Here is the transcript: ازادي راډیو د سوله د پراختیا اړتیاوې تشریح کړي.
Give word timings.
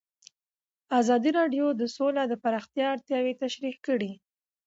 ازادي 0.99 1.31
راډیو 1.39 1.65
د 1.81 1.83
سوله 1.95 2.23
د 2.27 2.33
پراختیا 2.43 2.85
اړتیاوې 2.93 3.33
تشریح 3.43 3.75
کړي. 3.85 4.11